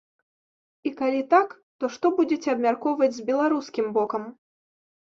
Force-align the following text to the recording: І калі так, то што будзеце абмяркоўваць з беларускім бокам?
І 0.89 0.91
калі 1.01 1.19
так, 1.35 1.53
то 1.83 1.91
што 1.99 2.05
будзеце 2.21 2.47
абмяркоўваць 2.57 3.15
з 3.21 3.31
беларускім 3.31 3.87
бокам? 4.01 4.23